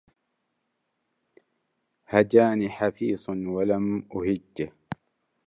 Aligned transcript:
هجاني 2.05 2.69
حفيص 2.69 3.29
ولم 3.29 4.05
أهجه 4.15 4.73